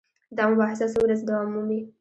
[0.37, 1.79] دا مباحثه څو ورځې دوام مومي.